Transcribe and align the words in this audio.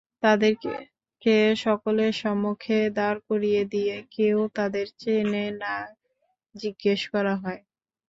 তাদেরকে 0.23 1.35
সকলের 1.61 2.13
সম্মুখে 2.21 2.79
দাঁড় 2.97 3.19
করিয়ে 3.29 3.61
দিয়ে 3.73 3.95
কেউ 4.15 4.37
তাদের 4.57 4.85
চেনে 4.95 5.45
কি-না 5.47 5.73
জিজ্ঞেস 6.55 7.01
করা 7.13 7.33
হয়। 7.43 7.61